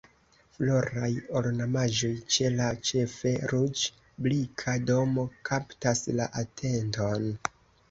[0.53, 1.09] Floraj
[1.41, 7.33] ornamaĵoj ĉe la ĉefe ruĝ-brika domo kaptas la atenton.